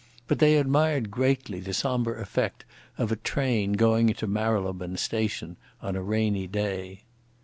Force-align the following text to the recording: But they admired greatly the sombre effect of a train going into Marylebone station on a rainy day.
But 0.27 0.39
they 0.39 0.57
admired 0.57 1.11
greatly 1.11 1.59
the 1.59 1.75
sombre 1.75 2.19
effect 2.19 2.65
of 2.97 3.11
a 3.11 3.15
train 3.17 3.73
going 3.73 4.09
into 4.09 4.25
Marylebone 4.25 4.97
station 4.97 5.57
on 5.79 5.95
a 5.95 6.01
rainy 6.01 6.47
day. 6.47 7.03